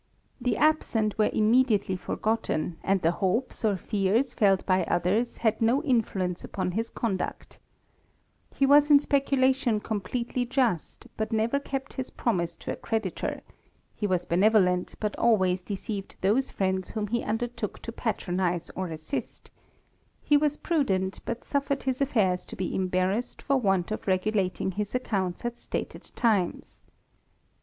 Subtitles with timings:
[0.41, 1.83] The absent were immediate!
[1.83, 6.89] ^ forgotten, and the hopes or fears felt by others had rm^^ influence upon his
[6.89, 7.59] conduct
[8.55, 13.41] He was in speculatic^^ completely just, but never kept his promise to a creditor
[13.93, 19.51] he was benevolent, but always deceived those friends who»==^ he undertook to patronize or assist;
[20.23, 24.95] he was prudent, biu^ suffered his affairs to be embarrassed for want of regulating his
[24.95, 26.81] accounts at stated times.